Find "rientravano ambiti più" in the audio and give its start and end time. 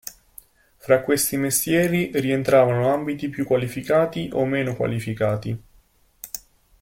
2.15-3.45